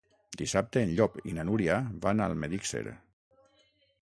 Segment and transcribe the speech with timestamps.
[0.41, 2.85] Dissabte en Llop i na Núria van a Almedíxer.